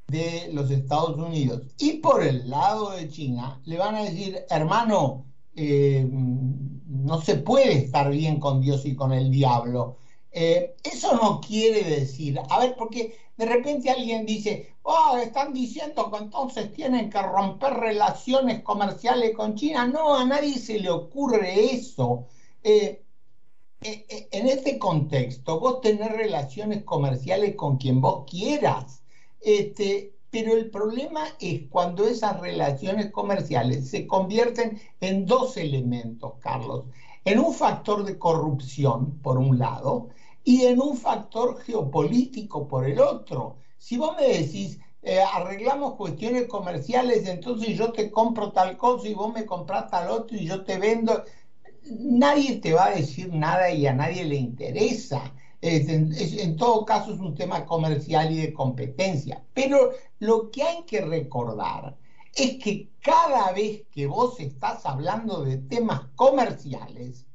de 0.08 0.50
los 0.54 0.72
Estados 0.72 1.18
Unidos 1.18 1.64
y 1.78 1.94
por 1.94 2.24
el 2.24 2.50
lado 2.50 2.92
de 2.92 3.10
China, 3.10 3.60
le 3.66 3.78
van 3.78 3.96
a 3.96 4.04
decir, 4.04 4.46
hermano, 4.50 5.26
eh, 5.56 6.08
no 6.10 7.22
se 7.22 7.36
puede 7.36 7.74
estar 7.74 8.10
bien 8.10 8.40
con 8.40 8.62
Dios 8.62 8.86
y 8.86 8.96
con 8.96 9.12
el 9.12 9.32
diablo. 9.32 9.98
Eh, 10.32 10.76
eso 10.84 11.14
no 11.16 11.42
quiere 11.42 11.84
decir, 11.84 12.40
a 12.50 12.60
ver, 12.60 12.76
porque 12.78 13.18
de 13.36 13.46
repente 13.46 13.90
alguien 13.92 14.26
dice, 14.26 14.76
oh, 14.84 15.18
están 15.18 15.54
diciendo 15.54 16.10
que 16.10 16.24
entonces 16.24 16.72
tienen 16.72 17.10
que 17.10 17.22
romper 17.22 17.74
relaciones 17.74 18.62
comerciales 18.62 19.36
con 19.36 19.56
China. 19.56 19.88
No, 19.88 20.16
a 20.16 20.26
nadie 20.26 20.58
se 20.58 20.80
le 20.80 20.90
ocurre 20.90 21.74
eso. 21.74 22.28
Eh, 22.64 23.05
en 23.82 24.48
este 24.48 24.80
contexto, 24.80 25.60
vos 25.60 25.82
tenés 25.82 26.12
relaciones 26.12 26.84
comerciales 26.84 27.56
con 27.56 27.78
quien 27.78 28.02
vos 28.02 28.24
quieras, 28.30 29.04
este, 29.40 30.14
pero 30.30 30.54
el 30.54 30.70
problema 30.72 31.26
es 31.40 31.68
cuando 31.70 32.06
esas 32.08 32.40
relaciones 32.40 33.12
comerciales 33.12 33.90
se 33.90 34.08
convierten 34.08 34.80
en 35.02 35.26
dos 35.26 35.58
elementos, 35.58 36.34
Carlos, 36.40 36.86
en 37.24 37.40
un 37.40 37.54
factor 37.54 38.04
de 38.04 38.18
corrupción, 38.18 39.20
por 39.22 39.38
un 39.38 39.58
lado, 39.60 40.10
y 40.44 40.64
en 40.66 40.80
un 40.82 40.96
factor 40.98 41.60
geopolítico, 41.62 42.68
por 42.68 42.86
el 42.86 43.00
otro. 43.00 43.58
Si 43.78 43.98
vos 43.98 44.16
me 44.18 44.28
decís, 44.28 44.80
eh, 45.02 45.20
arreglamos 45.22 45.96
cuestiones 45.96 46.48
comerciales, 46.48 47.26
entonces 47.26 47.76
yo 47.78 47.92
te 47.92 48.10
compro 48.12 48.52
tal 48.52 48.78
cosa 48.78 49.08
y 49.08 49.14
vos 49.14 49.32
me 49.34 49.46
compras 49.46 49.90
tal 49.90 50.10
otro 50.10 50.38
y 50.38 50.46
yo 50.46 50.64
te 50.64 50.78
vendo, 50.78 51.24
nadie 51.90 52.60
te 52.60 52.74
va 52.74 52.86
a 52.86 52.96
decir 52.96 53.34
nada 53.34 53.70
y 53.72 53.88
a 53.88 53.94
nadie 53.94 54.26
le 54.26 54.36
interesa. 54.36 55.34
en 55.62 56.58
todo 56.58 56.86
caso 56.86 57.14
es 57.14 57.20
un 57.20 57.36
tema 57.36 57.66
comercial 57.66 58.32
y 58.32 58.38
de 58.38 58.54
competencia. 58.54 59.44
Pero 59.54 59.92
lo 60.20 60.52
que 60.52 60.64
hay 60.64 60.84
que 60.86 61.02
recordar 61.02 61.98
es 62.34 62.62
que 62.64 62.90
cada 63.02 63.52
vez 63.54 63.84
que 63.92 64.08
vos 64.08 64.40
estás 64.40 64.86
hablando 64.86 65.44
de 65.44 65.58
temas 65.58 66.02
comerciales, 66.16 67.26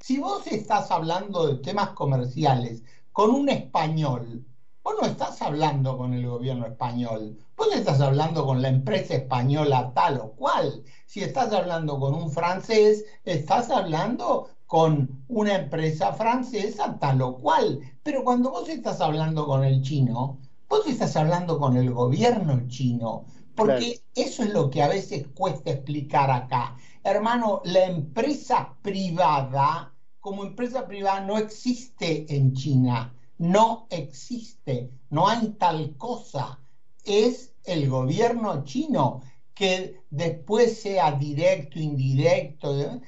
si 0.00 0.18
vos 0.18 0.46
estás 0.46 0.90
hablando 0.90 1.46
de 1.46 1.62
temas 1.62 1.90
comerciales 1.90 2.82
con 3.12 3.30
un 3.30 3.48
español, 3.48 4.44
vos 4.88 4.96
no 5.02 5.06
estás 5.06 5.42
hablando 5.42 5.98
con 5.98 6.14
el 6.14 6.26
gobierno 6.26 6.64
español, 6.64 7.36
vos 7.58 7.68
estás 7.74 8.00
hablando 8.00 8.46
con 8.46 8.62
la 8.62 8.68
empresa 8.68 9.16
española 9.16 9.92
tal 9.94 10.18
o 10.18 10.32
cual. 10.32 10.82
Si 11.04 11.20
estás 11.20 11.52
hablando 11.52 12.00
con 12.00 12.14
un 12.14 12.30
francés, 12.32 13.04
estás 13.22 13.68
hablando 13.68 14.48
con 14.64 15.24
una 15.28 15.56
empresa 15.56 16.14
francesa 16.14 16.98
tal 16.98 17.20
o 17.20 17.36
cual. 17.36 17.80
Pero 18.02 18.24
cuando 18.24 18.50
vos 18.50 18.66
estás 18.70 19.02
hablando 19.02 19.46
con 19.46 19.62
el 19.62 19.82
chino, 19.82 20.40
vos 20.70 20.86
estás 20.86 21.16
hablando 21.16 21.58
con 21.58 21.76
el 21.76 21.92
gobierno 21.92 22.66
chino. 22.68 23.26
Porque 23.54 24.00
eso 24.14 24.42
es 24.42 24.54
lo 24.54 24.70
que 24.70 24.82
a 24.82 24.88
veces 24.88 25.26
cuesta 25.34 25.70
explicar 25.70 26.30
acá. 26.30 26.76
Hermano, 27.04 27.60
la 27.64 27.84
empresa 27.84 28.74
privada, 28.80 29.92
como 30.18 30.44
empresa 30.44 30.86
privada, 30.86 31.20
no 31.20 31.36
existe 31.36 32.24
en 32.34 32.54
China. 32.54 33.12
No 33.38 33.86
existe. 33.90 34.90
No 35.10 35.28
hay 35.28 35.48
tal 35.58 35.96
cosa. 35.96 36.60
Es 37.04 37.54
el 37.64 37.88
gobierno 37.88 38.64
chino 38.64 39.22
que 39.54 40.00
después 40.10 40.80
sea 40.80 41.12
directo, 41.12 41.78
indirecto, 41.78 43.00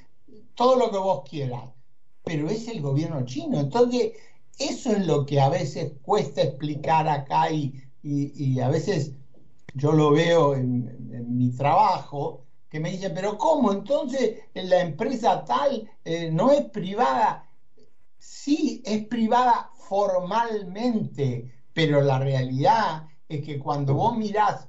todo 0.54 0.76
lo 0.76 0.90
que 0.90 0.98
vos 0.98 1.28
quieras. 1.28 1.70
Pero 2.24 2.48
es 2.48 2.68
el 2.68 2.80
gobierno 2.80 3.24
chino. 3.24 3.60
Entonces, 3.60 4.12
eso 4.58 4.92
es 4.92 5.06
lo 5.06 5.26
que 5.26 5.40
a 5.40 5.48
veces 5.48 5.92
cuesta 6.02 6.42
explicar 6.42 7.08
acá 7.08 7.50
y, 7.50 7.82
y 8.02 8.60
a 8.60 8.68
veces 8.68 9.12
yo 9.74 9.92
lo 9.92 10.12
veo 10.12 10.54
en, 10.54 10.98
mi 11.36 11.50
trabajo, 11.52 12.44
que 12.68 12.80
me 12.80 12.90
dicen, 12.90 13.12
pero 13.14 13.38
¿cómo? 13.38 13.72
Entonces 13.72 14.40
la 14.54 14.80
empresa 14.80 15.44
tal 15.44 15.88
eh, 16.04 16.30
no 16.30 16.50
es 16.50 16.62
privada. 16.70 17.48
Sí, 18.18 18.82
es 18.84 19.06
privada 19.06 19.70
formalmente, 19.90 21.50
pero 21.72 22.00
la 22.00 22.20
realidad 22.20 23.08
es 23.28 23.44
que 23.44 23.58
cuando 23.58 23.94
vos 23.94 24.16
mirás, 24.16 24.68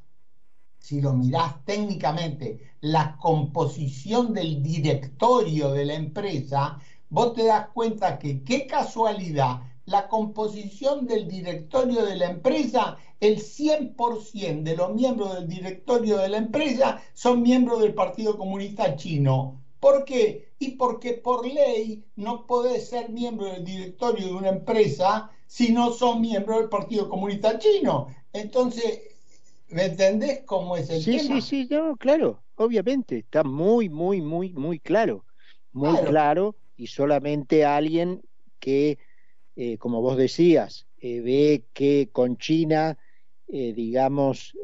si 0.79 0.99
lo 0.99 1.13
mirás 1.13 1.63
técnicamente, 1.63 2.71
la 2.81 3.15
composición 3.17 4.33
del 4.33 4.63
directorio 4.63 5.73
de 5.73 5.85
la 5.85 5.93
empresa, 5.93 6.79
vos 7.09 7.33
te 7.33 7.45
das 7.45 7.69
cuenta 7.69 8.17
que 8.17 8.43
qué 8.43 8.65
casualidad 8.65 9.59
la 9.85 10.07
composición 10.07 11.05
del 11.05 11.27
directorio 11.27 12.03
de 12.03 12.15
la 12.15 12.25
empresa, 12.25 12.97
el 13.19 13.37
100% 13.43 14.63
de 14.63 14.75
los 14.75 14.91
miembros 14.91 15.35
del 15.35 15.47
directorio 15.47 16.17
de 16.17 16.29
la 16.29 16.37
empresa 16.37 16.99
son 17.13 17.43
miembros 17.43 17.79
del 17.81 17.93
Partido 17.93 18.35
Comunista 18.39 18.95
Chino. 18.95 19.60
¿Por 19.81 20.05
qué? 20.05 20.53
Y 20.59 20.77
porque 20.77 21.15
por 21.15 21.45
ley 21.45 22.05
no 22.15 22.47
podés 22.47 22.87
ser 22.87 23.09
miembro 23.09 23.47
del 23.47 23.65
directorio 23.65 24.27
de 24.27 24.33
una 24.33 24.49
empresa 24.49 25.29
si 25.47 25.73
no 25.73 25.91
son 25.91 26.21
miembros 26.21 26.59
del 26.59 26.69
Partido 26.69 27.09
Comunista 27.09 27.59
Chino. 27.59 28.07
Entonces, 28.31 29.01
¿me 29.67 29.87
entendés 29.87 30.43
cómo 30.45 30.77
es 30.77 30.89
el 30.89 31.03
tema? 31.03 31.19
Sí, 31.19 31.41
sí, 31.41 31.67
sí, 31.67 31.69
claro, 31.99 32.41
obviamente, 32.55 33.17
está 33.17 33.43
muy, 33.43 33.89
muy, 33.89 34.21
muy, 34.21 34.53
muy 34.53 34.79
claro, 34.79 35.25
muy 35.73 35.97
claro, 36.05 36.55
y 36.77 36.87
solamente 36.87 37.65
alguien 37.65 38.21
que 38.59 38.97
eh, 39.55 39.77
como 39.77 40.01
vos 40.01 40.17
decías, 40.17 40.87
eh, 40.99 41.19
ve 41.19 41.65
que 41.73 42.09
con 42.11 42.37
China, 42.37 42.97
eh, 43.47 43.73
digamos, 43.73 44.55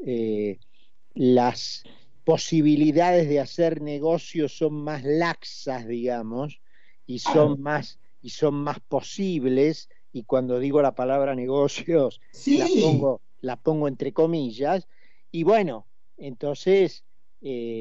las 1.13 1.83
posibilidades 2.27 3.29
de 3.29 3.39
hacer 3.39 3.81
negocios 3.81 4.57
son 4.57 4.73
más 4.73 5.05
laxas, 5.05 5.87
digamos, 5.87 6.59
y 7.05 7.19
son 7.19 7.61
más 7.61 7.99
y 8.21 8.31
son 8.31 8.55
más 8.55 8.81
posibles. 8.81 9.87
Y 10.11 10.23
cuando 10.23 10.59
digo 10.59 10.81
la 10.81 10.93
palabra 10.93 11.35
negocios, 11.35 12.19
la 12.47 12.67
pongo 12.81 13.21
la 13.39 13.55
pongo 13.55 13.87
entre 13.87 14.11
comillas. 14.11 14.89
Y 15.31 15.43
bueno, 15.43 15.87
entonces 16.17 17.05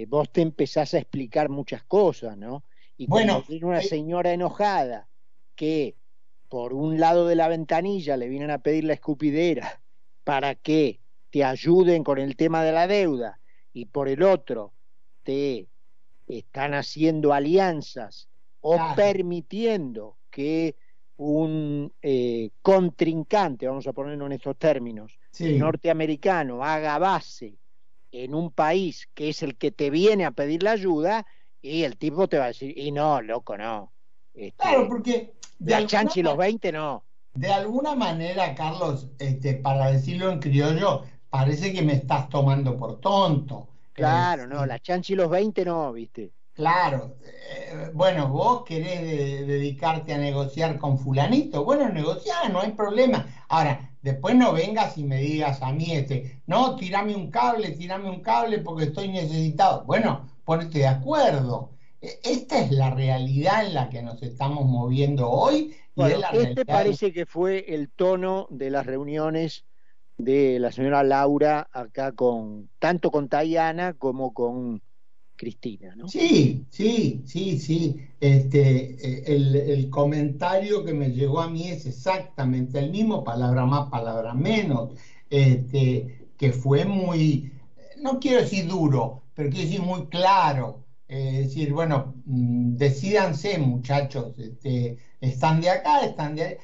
vos 0.06 0.30
te 0.30 0.42
empezás 0.42 0.94
a 0.94 0.98
explicar 0.98 1.48
muchas 1.48 1.82
cosas, 1.82 2.38
¿no? 2.38 2.62
Y 2.96 3.08
cuando 3.08 3.42
bueno, 3.48 3.66
una 3.66 3.82
señora 3.82 4.32
enojada 4.32 5.08
que 5.56 5.96
por 6.48 6.72
un 6.72 7.00
lado 7.00 7.26
de 7.26 7.34
la 7.34 7.48
ventanilla 7.48 8.16
le 8.16 8.28
vienen 8.28 8.52
a 8.52 8.58
pedir 8.58 8.84
la 8.84 8.92
escupidera 8.92 9.82
para 10.22 10.54
que 10.54 11.00
te 11.30 11.42
ayuden 11.42 12.04
con 12.04 12.18
el 12.18 12.36
tema 12.36 12.62
de 12.62 12.70
la 12.70 12.86
deuda 12.86 13.40
y 13.76 13.84
por 13.84 14.08
el 14.08 14.22
otro 14.22 14.72
te 15.22 15.68
están 16.26 16.72
haciendo 16.72 17.34
alianzas 17.34 18.26
o 18.62 18.78
permitiendo 18.96 20.16
que 20.30 20.76
un 21.18 21.92
eh, 22.00 22.48
contrincante, 22.62 23.66
vamos 23.66 23.86
a 23.86 23.92
ponerlo 23.92 24.24
en 24.24 24.32
estos 24.32 24.56
términos, 24.56 25.18
norteamericano 25.38 26.64
haga 26.64 26.98
base 26.98 27.58
en 28.10 28.34
un 28.34 28.50
país 28.50 29.10
que 29.12 29.28
es 29.28 29.42
el 29.42 29.58
que 29.58 29.72
te 29.72 29.90
viene 29.90 30.24
a 30.24 30.30
pedir 30.30 30.62
la 30.62 30.70
ayuda 30.70 31.26
y 31.60 31.82
el 31.82 31.98
tipo 31.98 32.28
te 32.28 32.38
va 32.38 32.44
a 32.44 32.48
decir, 32.48 32.72
y 32.78 32.92
no, 32.92 33.20
loco, 33.20 33.58
no. 33.58 33.92
Este, 34.32 34.56
claro, 34.56 34.88
porque 34.88 35.34
de 35.58 35.70
la 35.72 35.86
chanchi 35.86 36.22
los 36.22 36.38
20 36.38 36.72
no. 36.72 37.04
De 37.34 37.52
alguna 37.52 37.94
manera, 37.94 38.54
Carlos, 38.54 39.10
este, 39.18 39.56
para 39.56 39.90
decirlo 39.90 40.30
en 40.30 40.40
criollo, 40.40 41.02
parece 41.36 41.70
que 41.70 41.82
me 41.82 41.92
estás 41.92 42.30
tomando 42.30 42.78
por 42.78 42.98
tonto. 42.98 43.68
Claro, 43.92 44.44
este, 44.44 44.54
no, 44.54 44.64
la 44.64 44.78
chanchi 44.78 45.14
los 45.14 45.28
20 45.28 45.66
no, 45.66 45.92
viste. 45.92 46.30
Claro, 46.54 47.16
eh, 47.22 47.90
bueno, 47.92 48.28
vos 48.28 48.64
querés 48.64 49.46
dedicarte 49.46 50.14
a 50.14 50.18
negociar 50.18 50.78
con 50.78 50.98
fulanito, 50.98 51.62
bueno, 51.62 51.90
negociar, 51.90 52.50
no 52.50 52.62
hay 52.62 52.70
problema. 52.72 53.26
Ahora, 53.48 53.90
después 54.00 54.34
no 54.34 54.54
vengas 54.54 54.96
y 54.96 55.04
me 55.04 55.18
digas 55.18 55.60
a 55.60 55.72
mí, 55.72 55.92
este, 55.92 56.40
no, 56.46 56.74
tirame 56.76 57.14
un 57.14 57.30
cable, 57.30 57.72
tirame 57.72 58.08
un 58.08 58.22
cable 58.22 58.60
porque 58.60 58.84
estoy 58.84 59.08
necesitado. 59.08 59.84
Bueno, 59.84 60.26
ponete 60.46 60.78
de 60.78 60.86
acuerdo. 60.86 61.72
E, 62.00 62.18
esta 62.24 62.60
es 62.60 62.70
la 62.70 62.94
realidad 62.94 63.66
en 63.66 63.74
la 63.74 63.90
que 63.90 64.02
nos 64.02 64.22
estamos 64.22 64.64
moviendo 64.64 65.28
hoy. 65.28 65.76
este 66.32 66.64
parece 66.64 67.12
que 67.12 67.26
fue 67.26 67.74
el 67.74 67.90
tono 67.90 68.46
de 68.48 68.70
las 68.70 68.86
reuniones 68.86 69.65
de 70.16 70.58
la 70.58 70.72
señora 70.72 71.02
Laura 71.02 71.68
acá 71.72 72.12
con 72.12 72.70
tanto 72.78 73.10
con 73.10 73.28
Tayana 73.28 73.94
como 73.94 74.32
con 74.32 74.82
Cristina, 75.36 75.94
¿no? 75.94 76.08
Sí, 76.08 76.66
sí, 76.70 77.22
sí, 77.26 77.58
sí. 77.58 78.08
Este, 78.20 78.94
eh, 78.94 79.24
el, 79.26 79.90
comentario 79.90 80.84
que 80.84 80.94
me 80.94 81.10
llegó 81.10 81.40
a 81.40 81.50
mí 81.50 81.68
es 81.68 81.84
exactamente 81.86 82.78
el 82.78 82.90
mismo, 82.90 83.22
palabra 83.22 83.66
más, 83.66 83.90
palabra 83.90 84.32
menos, 84.32 84.92
este, 85.28 86.30
que 86.38 86.52
fue 86.52 86.84
muy, 86.86 87.52
no 88.00 88.18
quiero 88.18 88.40
decir 88.40 88.66
duro, 88.66 89.24
pero 89.34 89.50
quiero 89.50 89.66
decir 89.66 89.82
muy 89.82 90.06
claro 90.06 90.86
es 91.08 91.48
decir, 91.48 91.72
bueno, 91.72 92.14
mm, 92.24 92.76
decídanse 92.76 93.58
muchachos, 93.58 94.36
este, 94.38 94.98
están 95.20 95.60
de 95.60 95.70
acá, 95.70 96.04
están 96.04 96.34
de 96.34 96.42
ahí. 96.42 96.56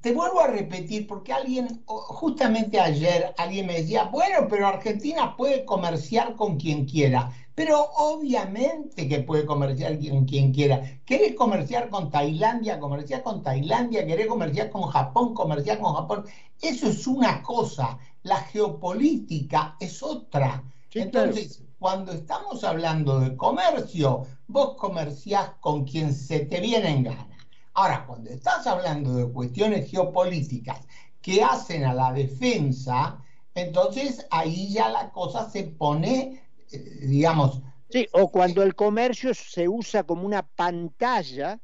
Te 0.00 0.12
vuelvo 0.12 0.40
a 0.40 0.46
repetir, 0.46 1.06
porque 1.06 1.32
alguien, 1.32 1.82
justamente 1.86 2.78
ayer, 2.80 3.34
alguien 3.36 3.66
me 3.66 3.74
decía, 3.80 4.04
bueno, 4.04 4.46
pero 4.48 4.66
Argentina 4.68 5.34
puede 5.36 5.64
comerciar 5.64 6.34
con 6.34 6.56
quien 6.56 6.84
quiera, 6.86 7.30
pero 7.54 7.82
obviamente 7.96 9.08
que 9.08 9.20
puede 9.20 9.44
comerciar 9.44 9.98
con 9.98 10.24
quien 10.24 10.52
quiera. 10.52 10.82
¿Querés 11.04 11.34
comerciar 11.34 11.88
con 11.90 12.10
Tailandia? 12.10 12.78
Comerciar 12.78 13.22
con 13.22 13.42
Tailandia, 13.42 14.06
querés 14.06 14.26
comerciar 14.28 14.70
con 14.70 14.82
Japón, 14.82 15.34
comerciar 15.34 15.78
con 15.80 15.94
Japón. 15.94 16.24
Eso 16.60 16.88
es 16.88 17.06
una 17.06 17.42
cosa, 17.42 17.98
la 18.22 18.38
geopolítica 18.38 19.76
es 19.80 20.02
otra. 20.02 20.64
Entonces, 20.96 21.62
cuando 21.78 22.12
estamos 22.12 22.64
hablando 22.64 23.20
de 23.20 23.36
comercio, 23.36 24.22
vos 24.46 24.74
comerciás 24.76 25.50
con 25.60 25.84
quien 25.84 26.12
se 26.14 26.40
te 26.40 26.60
viene 26.60 26.90
en 26.90 27.02
gana. 27.04 27.35
Ahora, 27.76 28.06
cuando 28.06 28.30
estás 28.30 28.66
hablando 28.66 29.14
de 29.14 29.30
cuestiones 29.30 29.90
geopolíticas 29.90 30.80
que 31.20 31.42
hacen 31.42 31.84
a 31.84 31.92
la 31.92 32.10
defensa, 32.10 33.22
entonces 33.54 34.26
ahí 34.30 34.72
ya 34.72 34.88
la 34.88 35.10
cosa 35.10 35.50
se 35.50 35.64
pone, 35.64 36.42
eh, 36.72 36.78
digamos... 37.02 37.60
Sí, 37.90 38.08
o 38.12 38.30
cuando 38.30 38.62
el 38.62 38.74
comercio 38.74 39.34
se 39.34 39.68
usa 39.68 40.04
como 40.04 40.24
una 40.24 40.42
pantalla 40.42 41.60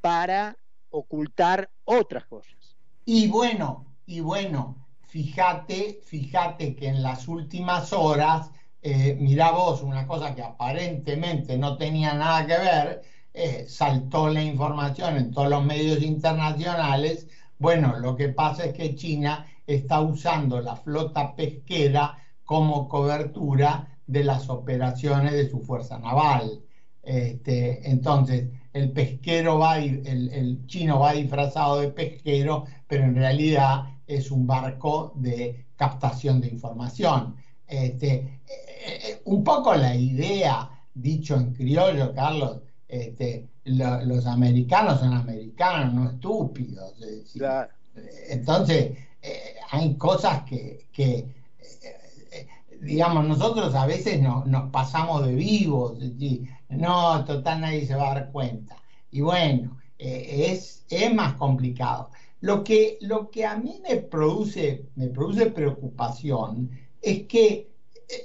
para 0.00 0.56
ocultar 0.90 1.70
otras 1.84 2.26
cosas. 2.26 2.76
Y 3.04 3.28
bueno, 3.28 3.86
y 4.06 4.18
bueno, 4.18 4.88
fíjate, 5.06 6.00
fíjate 6.04 6.74
que 6.74 6.88
en 6.88 7.00
las 7.00 7.28
últimas 7.28 7.92
horas 7.92 8.50
eh, 8.82 9.16
mirá 9.20 9.52
vos, 9.52 9.82
una 9.82 10.04
cosa 10.04 10.34
que 10.34 10.42
aparentemente 10.42 11.56
no 11.56 11.76
tenía 11.76 12.14
nada 12.14 12.44
que 12.44 12.58
ver, 12.58 13.02
eh, 13.40 13.66
saltó 13.68 14.28
la 14.28 14.42
información 14.42 15.16
en 15.16 15.30
todos 15.30 15.48
los 15.48 15.64
medios 15.64 16.02
internacionales. 16.02 17.28
Bueno, 17.56 17.96
lo 18.00 18.16
que 18.16 18.30
pasa 18.30 18.64
es 18.64 18.72
que 18.72 18.96
China 18.96 19.46
está 19.64 20.00
usando 20.00 20.60
la 20.60 20.74
flota 20.74 21.36
pesquera 21.36 22.18
como 22.44 22.88
cobertura 22.88 23.96
de 24.08 24.24
las 24.24 24.48
operaciones 24.48 25.34
de 25.34 25.48
su 25.48 25.60
fuerza 25.60 26.00
naval. 26.00 26.64
Este, 27.00 27.88
entonces, 27.88 28.50
el 28.72 28.90
pesquero 28.90 29.56
va, 29.56 29.78
el, 29.78 30.64
chino 30.66 30.98
va 30.98 31.12
disfrazado 31.12 31.78
de 31.78 31.92
pesquero, 31.92 32.64
pero 32.88 33.04
en 33.04 33.14
realidad 33.14 33.84
es 34.04 34.32
un 34.32 34.48
barco 34.48 35.12
de 35.14 35.66
captación 35.76 36.40
de 36.40 36.48
información. 36.48 37.36
Este, 37.68 38.14
eh, 38.14 38.40
eh, 38.48 39.22
un 39.26 39.44
poco 39.44 39.76
la 39.76 39.94
idea, 39.94 40.68
dicho 40.92 41.36
en 41.36 41.52
criollo, 41.54 42.12
Carlos, 42.12 42.62
este, 42.88 43.48
los 43.64 44.26
americanos 44.26 45.00
son 45.00 45.12
americanos, 45.12 45.94
no 45.94 46.10
estúpidos. 46.10 46.94
Entonces, 48.28 48.96
eh, 49.22 49.54
hay 49.70 49.94
cosas 49.96 50.44
que, 50.44 50.86
digamos, 52.80 53.26
nosotros 53.26 53.74
a 53.74 53.86
veces 53.86 54.20
no, 54.20 54.44
nos 54.46 54.70
pasamos 54.70 55.26
de 55.26 55.34
vivos, 55.34 55.98
no, 56.70 57.24
total 57.24 57.60
nadie 57.60 57.86
se 57.86 57.94
va 57.94 58.12
a 58.12 58.14
dar 58.14 58.32
cuenta. 58.32 58.76
Y 59.10 59.20
bueno, 59.20 59.78
es, 59.98 60.84
es 60.88 61.14
más 61.14 61.34
complicado. 61.34 62.10
Lo 62.40 62.62
que, 62.62 62.98
lo 63.00 63.30
que 63.30 63.44
a 63.44 63.56
mí 63.56 63.80
me 63.88 63.96
produce, 63.96 64.86
me 64.94 65.08
produce 65.08 65.46
preocupación 65.50 66.70
es 67.02 67.26
que 67.26 67.44
eh, 67.48 67.68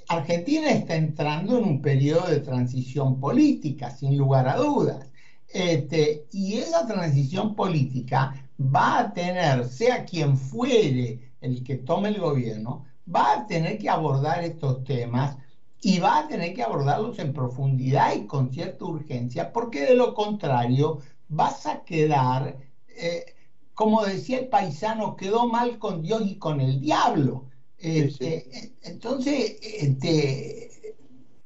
Argentina 0.07 0.69
está 0.71 0.95
entrando 0.95 1.57
en 1.57 1.65
un 1.65 1.81
periodo 1.81 2.27
de 2.27 2.39
transición 2.39 3.19
política, 3.19 3.91
sin 3.91 4.17
lugar 4.17 4.47
a 4.47 4.57
dudas. 4.57 5.11
Este, 5.47 6.27
y 6.31 6.55
esa 6.55 6.85
transición 6.87 7.55
política 7.55 8.33
va 8.59 8.99
a 8.99 9.13
tener, 9.13 9.65
sea 9.65 10.05
quien 10.05 10.37
fuere 10.37 11.33
el 11.41 11.63
que 11.63 11.75
tome 11.77 12.09
el 12.09 12.19
gobierno, 12.19 12.85
va 13.13 13.33
a 13.33 13.45
tener 13.47 13.77
que 13.77 13.89
abordar 13.89 14.43
estos 14.43 14.83
temas 14.83 15.37
y 15.81 15.99
va 15.99 16.19
a 16.19 16.27
tener 16.27 16.53
que 16.53 16.63
abordarlos 16.63 17.19
en 17.19 17.33
profundidad 17.33 18.15
y 18.15 18.25
con 18.25 18.51
cierta 18.51 18.85
urgencia, 18.85 19.51
porque 19.51 19.81
de 19.85 19.95
lo 19.95 20.13
contrario 20.13 20.99
vas 21.27 21.65
a 21.65 21.83
quedar 21.83 22.57
eh, 22.87 23.25
como 23.73 24.03
decía 24.05 24.39
el 24.39 24.49
paisano, 24.49 25.15
quedó 25.15 25.47
mal 25.47 25.79
con 25.79 26.01
Dios 26.03 26.23
y 26.25 26.37
con 26.37 26.61
el 26.61 26.79
diablo. 26.79 27.49
Este, 27.83 28.71
entonces, 28.83 29.57
este, 29.61 30.95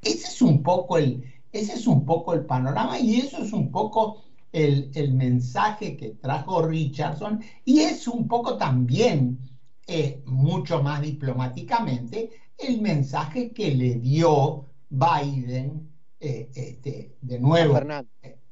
ese 0.04 0.28
es 0.28 0.42
un 0.44 0.62
poco 0.62 1.00
el, 1.00 1.24
ese 1.52 1.74
es 1.74 1.88
un 1.88 2.06
poco 2.06 2.36
el 2.36 2.46
panorama 2.46 3.00
y 3.00 3.16
eso 3.16 3.40
es 3.40 3.52
un 3.54 3.72
poco 3.72 4.24
el, 4.52 4.92
mensaje 5.14 5.98
que 5.98 6.10
trajo 6.10 6.62
Richardson 6.62 7.42
y 7.66 7.80
es 7.80 8.08
un 8.08 8.28
poco 8.28 8.56
también, 8.56 9.40
eh, 9.88 10.22
mucho 10.26 10.84
más 10.84 11.02
diplomáticamente, 11.02 12.30
el 12.56 12.82
mensaje 12.82 13.52
que 13.52 13.74
le 13.74 13.96
dio 13.96 14.68
Biden, 14.92 15.90
eh, 16.20 16.52
este, 16.54 17.16
de 17.20 17.40
nuevo, 17.40 17.80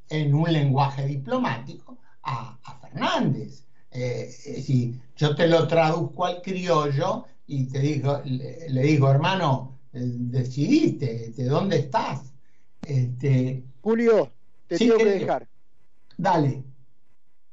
en 0.09 0.33
un 0.33 0.51
lenguaje 0.51 1.05
diplomático, 1.05 1.99
a, 2.23 2.57
a 2.63 2.79
Fernández. 2.79 3.65
Eh, 3.91 4.29
eh, 4.45 4.61
si 4.61 4.99
yo 5.15 5.35
te 5.35 5.47
lo 5.47 5.67
traduzco 5.67 6.25
al 6.25 6.41
criollo 6.41 7.25
y 7.47 7.67
te 7.67 7.79
digo, 7.79 8.21
le, 8.25 8.81
digo, 8.81 9.09
hermano, 9.09 9.79
eh, 9.93 9.99
decidiste, 10.03 11.31
¿de 11.31 11.45
dónde 11.45 11.77
estás? 11.79 12.33
Este, 12.81 13.63
Julio, 13.81 14.31
te 14.67 14.77
tengo 14.77 14.97
que 14.97 15.05
dejar. 15.05 15.47
Dale. 16.17 16.63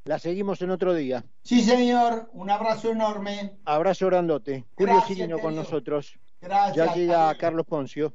La 0.04 0.18
seguimos 0.18 0.60
en 0.62 0.70
otro 0.70 0.94
día. 0.94 1.24
Sí, 1.42 1.62
señor. 1.62 2.28
Un 2.32 2.50
abrazo 2.50 2.90
enorme. 2.90 3.58
Abrazo 3.64 4.06
grandote. 4.06 4.64
Julio 4.74 5.00
Cirino 5.06 5.38
con 5.38 5.54
nosotros. 5.54 6.18
Gracias. 6.40 6.76
Ya 6.76 6.94
llega 6.94 7.34
Carlos 7.38 7.66
Poncio. 7.66 8.12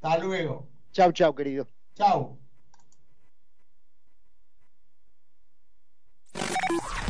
Hasta 0.00 0.18
luego. 0.24 0.66
Chau, 0.92 1.12
chau, 1.12 1.34
querido. 1.34 1.66
Chau. 1.94 2.38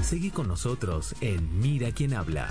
Seguí 0.02 0.30
con 0.30 0.48
nosotros 0.48 1.14
en 1.20 1.60
Mira 1.60 1.90
quién 1.92 2.14
habla. 2.14 2.48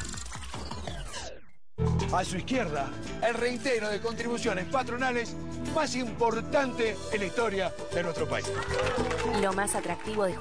A 2.14 2.24
su 2.24 2.38
izquierda, 2.38 2.90
el 3.22 3.34
reitero 3.34 3.90
de 3.90 4.00
contribuciones 4.00 4.66
patronales 4.66 5.36
más 5.74 5.94
importante 5.96 6.96
en 7.12 7.20
la 7.20 7.26
historia 7.26 7.74
de 7.94 8.04
nuestro 8.04 8.26
país. 8.26 8.46
Lo 9.42 9.52
más 9.52 9.76
atractivo 9.76 10.24
de 10.24 10.36